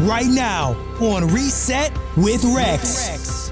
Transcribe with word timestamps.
right 0.00 0.26
now 0.26 0.72
on 1.00 1.28
Reset 1.28 1.92
with 2.16 2.44
Rex. 2.44 3.50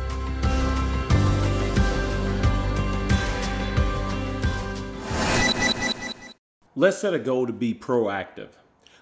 Let's 6.77 6.99
set 6.99 7.13
a 7.13 7.19
goal 7.19 7.47
to 7.47 7.53
be 7.53 7.75
proactive. 7.75 8.49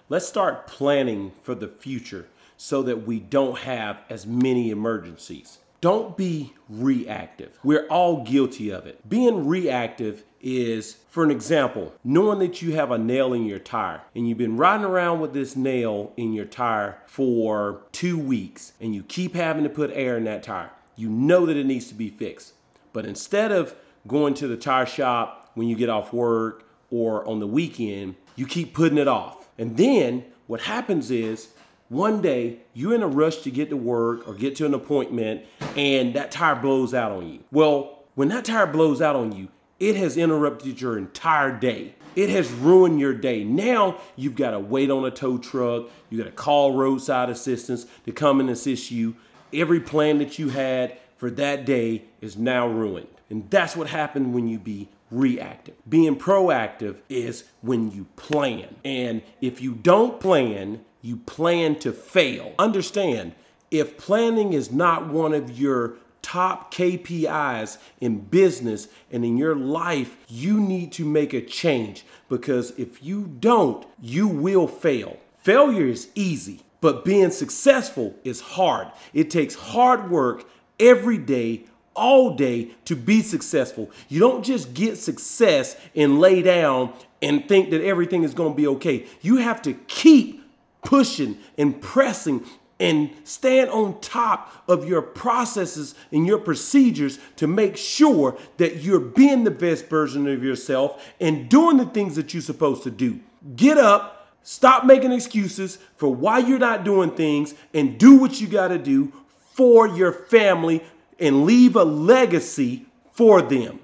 Let's 0.09 0.27
start 0.27 0.67
planning 0.67 1.31
for 1.43 1.55
the 1.55 1.67
future 1.67 2.27
so 2.57 2.81
that 2.83 3.05
we 3.05 3.19
don't 3.19 3.59
have 3.59 4.01
as 4.09 4.25
many 4.27 4.69
emergencies. 4.69 5.59
Don't 5.81 6.17
be 6.17 6.53
reactive. 6.67 7.57
We're 7.63 7.87
all 7.87 8.23
guilty 8.23 8.69
of 8.69 8.85
it. 8.85 9.07
Being 9.07 9.47
reactive 9.47 10.25
is, 10.41 10.97
for 11.09 11.23
an 11.23 11.31
example, 11.31 11.93
knowing 12.03 12.39
that 12.39 12.61
you 12.61 12.73
have 12.73 12.91
a 12.91 12.97
nail 12.97 13.33
in 13.33 13.45
your 13.45 13.59
tire 13.59 14.01
and 14.13 14.27
you've 14.27 14.37
been 14.37 14.57
riding 14.57 14.85
around 14.85 15.21
with 15.21 15.33
this 15.33 15.55
nail 15.55 16.11
in 16.17 16.33
your 16.33 16.45
tire 16.45 17.01
for 17.05 17.81
two 17.93 18.17
weeks 18.17 18.73
and 18.81 18.93
you 18.93 19.03
keep 19.03 19.35
having 19.35 19.63
to 19.63 19.69
put 19.69 19.89
air 19.93 20.17
in 20.17 20.25
that 20.25 20.43
tire. 20.43 20.71
You 20.97 21.09
know 21.09 21.45
that 21.45 21.55
it 21.55 21.65
needs 21.65 21.87
to 21.87 21.93
be 21.93 22.09
fixed. 22.09 22.53
But 22.91 23.05
instead 23.05 23.53
of 23.53 23.73
going 24.05 24.33
to 24.35 24.47
the 24.47 24.57
tire 24.57 24.85
shop 24.85 25.51
when 25.53 25.69
you 25.69 25.75
get 25.75 25.89
off 25.89 26.11
work 26.11 26.67
or 26.91 27.25
on 27.25 27.39
the 27.39 27.47
weekend, 27.47 28.15
you 28.35 28.45
keep 28.45 28.73
putting 28.73 28.97
it 28.97 29.07
off. 29.07 29.47
And 29.57 29.77
then 29.77 30.25
what 30.47 30.61
happens 30.61 31.09
is 31.11 31.49
one 31.89 32.21
day 32.21 32.59
you're 32.73 32.93
in 32.93 33.03
a 33.03 33.07
rush 33.07 33.37
to 33.37 33.51
get 33.51 33.69
to 33.69 33.77
work 33.77 34.27
or 34.27 34.33
get 34.33 34.55
to 34.57 34.65
an 34.65 34.73
appointment 34.73 35.43
and 35.75 36.13
that 36.13 36.31
tire 36.31 36.55
blows 36.55 36.93
out 36.93 37.11
on 37.11 37.27
you. 37.27 37.43
Well, 37.51 38.03
when 38.15 38.29
that 38.29 38.45
tire 38.45 38.67
blows 38.67 39.01
out 39.01 39.15
on 39.15 39.31
you, 39.31 39.49
it 39.79 39.95
has 39.95 40.17
interrupted 40.17 40.79
your 40.79 40.97
entire 40.97 41.57
day. 41.57 41.95
It 42.15 42.29
has 42.29 42.51
ruined 42.51 42.99
your 42.99 43.13
day. 43.13 43.43
Now 43.43 43.99
you've 44.15 44.35
got 44.35 44.51
to 44.51 44.59
wait 44.59 44.91
on 44.91 45.05
a 45.05 45.11
tow 45.11 45.37
truck. 45.37 45.89
You 46.09 46.17
got 46.17 46.25
to 46.25 46.31
call 46.31 46.75
roadside 46.75 47.29
assistance 47.29 47.85
to 48.05 48.11
come 48.11 48.39
and 48.39 48.49
assist 48.49 48.91
you. 48.91 49.15
Every 49.53 49.79
plan 49.79 50.19
that 50.19 50.37
you 50.37 50.49
had 50.49 50.97
for 51.17 51.31
that 51.31 51.65
day 51.65 52.03
is 52.21 52.37
now 52.37 52.67
ruined. 52.67 53.07
And 53.29 53.49
that's 53.49 53.75
what 53.75 53.87
happened 53.87 54.33
when 54.33 54.47
you 54.47 54.59
be 54.59 54.89
reactive. 55.11 55.75
Being 55.87 56.17
proactive 56.17 56.97
is 57.09 57.45
when 57.61 57.91
you 57.91 58.05
plan. 58.15 58.75
And 58.83 59.21
if 59.41 59.61
you 59.61 59.73
don't 59.73 60.19
plan, 60.19 60.83
you 61.01 61.17
plan 61.17 61.77
to 61.79 61.91
fail. 61.91 62.53
Understand, 62.59 63.33
if 63.71 63.97
planning 63.97 64.53
is 64.53 64.71
not 64.71 65.07
one 65.07 65.33
of 65.33 65.57
your 65.57 65.95
top 66.21 66.73
KPIs 66.73 67.77
in 68.01 68.19
business 68.19 68.87
and 69.11 69.23
in 69.23 69.37
your 69.37 69.55
life, 69.55 70.17
you 70.27 70.59
need 70.59 70.91
to 70.93 71.05
make 71.05 71.33
a 71.33 71.41
change 71.41 72.05
because 72.27 72.71
if 72.77 73.01
you 73.03 73.27
don't, 73.39 73.85
you 74.01 74.27
will 74.27 74.67
fail. 74.67 75.17
Failure 75.41 75.87
is 75.87 76.09
easy, 76.15 76.61
but 76.81 77.05
being 77.05 77.31
successful 77.31 78.15
is 78.23 78.41
hard. 78.41 78.89
It 79.13 79.29
takes 79.29 79.55
hard 79.55 80.11
work 80.11 80.45
every 80.79 81.17
day 81.17 81.65
all 81.95 82.35
day 82.35 82.71
to 82.85 82.95
be 82.95 83.21
successful. 83.21 83.89
You 84.07 84.19
don't 84.19 84.43
just 84.43 84.73
get 84.73 84.97
success 84.97 85.75
and 85.95 86.19
lay 86.19 86.41
down 86.41 86.93
and 87.21 87.47
think 87.47 87.71
that 87.71 87.83
everything 87.83 88.23
is 88.23 88.33
going 88.33 88.53
to 88.53 88.57
be 88.57 88.67
okay. 88.67 89.05
You 89.21 89.37
have 89.37 89.61
to 89.63 89.73
keep 89.73 90.38
pushing 90.83 91.37
and 91.57 91.81
pressing 91.81 92.43
and 92.79 93.11
stand 93.25 93.69
on 93.71 93.99
top 93.99 94.63
of 94.67 94.87
your 94.87 95.01
processes 95.01 95.95
and 96.11 96.25
your 96.25 96.37
procedures 96.37 97.19
to 97.35 97.45
make 97.45 97.75
sure 97.75 98.37
that 98.57 98.77
you're 98.77 98.99
being 98.99 99.43
the 99.43 99.51
best 99.51 99.87
version 99.87 100.27
of 100.27 100.43
yourself 100.43 101.13
and 101.19 101.49
doing 101.49 101.77
the 101.77 101.85
things 101.85 102.15
that 102.15 102.33
you're 102.33 102.41
supposed 102.41 102.83
to 102.83 102.91
do. 102.91 103.19
Get 103.55 103.77
up, 103.77 104.33
stop 104.43 104.85
making 104.85 105.11
excuses 105.11 105.77
for 105.97 106.13
why 106.13 106.39
you're 106.39 106.57
not 106.57 106.85
doing 106.85 107.11
things, 107.11 107.53
and 107.73 107.97
do 107.97 108.15
what 108.15 108.39
you 108.39 108.47
got 108.47 108.69
to 108.69 108.77
do 108.77 109.11
for 109.53 109.87
your 109.87 110.13
family 110.13 110.81
and 111.19 111.43
leave 111.45 111.75
a 111.75 111.83
legacy 111.83 112.85
for 113.11 113.41
them. 113.41 113.81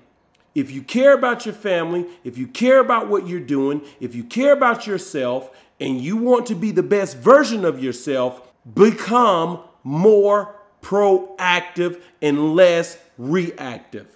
If 0.53 0.72
you 0.72 0.81
care 0.81 1.13
about 1.13 1.45
your 1.45 1.53
family, 1.53 2.05
if 2.23 2.38
you 2.38 2.47
care 2.47 2.79
about 2.79 3.09
what 3.09 3.28
you're 3.28 3.41
doing, 3.41 3.81
if 4.00 4.16
you 4.16 4.23
care 4.23 4.53
about 4.53 4.88
yourself, 4.88 5.51
and 5.79 5.99
you 5.99 6.17
want 6.17 6.45
to 6.47 6.55
be 6.55 6.71
the 6.71 6.83
best 6.83 7.17
version 7.17 7.65
of 7.65 7.81
yourself, 7.83 8.41
become 8.73 9.59
more 9.83 10.55
proactive 10.81 12.01
and 12.21 12.55
less 12.55 12.97
reactive. 13.17 14.07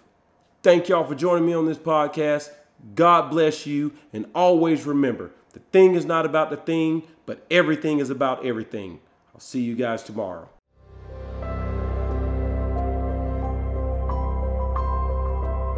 Thank 0.62 0.90
y'all 0.90 1.04
for 1.04 1.16
joining 1.16 1.46
me 1.46 1.54
on 1.54 1.66
this 1.66 1.78
podcast. 1.78 2.50
God 2.96 3.30
bless 3.30 3.66
you. 3.66 3.94
And 4.14 4.26
always 4.34 4.86
remember 4.86 5.32
the 5.54 5.60
thing 5.72 5.96
is 5.96 6.06
not 6.06 6.26
about 6.26 6.50
the 6.50 6.58
thing, 6.58 7.04
but 7.26 7.46
everything 7.50 8.00
is 8.00 8.10
about 8.10 8.46
everything. 8.46 9.00
I'll 9.34 9.40
see 9.40 9.62
you 9.62 9.76
guys 9.76 10.04
tomorrow. 10.04 10.50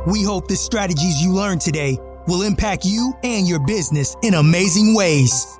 We 0.08 0.24
hope 0.24 0.48
the 0.48 0.56
strategies 0.56 1.22
you 1.22 1.32
learned 1.32 1.62
today 1.62 1.98
will 2.28 2.42
impact 2.42 2.86
you 2.86 3.14
and 3.24 3.48
your 3.48 3.60
business 3.66 4.16
in 4.24 4.34
amazing 4.34 4.96
ways. 4.96 5.60